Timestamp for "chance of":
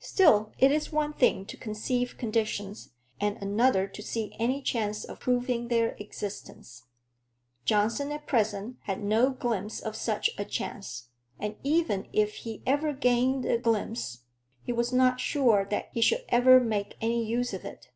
4.60-5.20